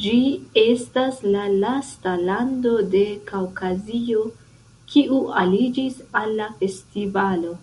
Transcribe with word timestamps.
Ĝi 0.00 0.16
estas 0.62 1.20
la 1.36 1.44
lasta 1.62 2.12
lando 2.30 2.72
de 2.96 3.00
Kaŭkazio 3.30 4.26
kiu 4.92 5.22
aliĝis 5.44 5.98
al 6.22 6.36
la 6.42 6.50
festivalo. 6.60 7.56